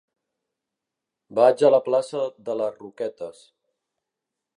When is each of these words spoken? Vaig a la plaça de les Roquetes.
Vaig 1.39 1.61
a 1.69 1.71
la 1.75 1.81
plaça 1.89 2.23
de 2.47 2.55
les 2.63 2.81
Roquetes. 2.85 3.43